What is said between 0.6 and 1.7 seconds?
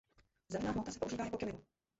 hmota se užívá jako krmivo.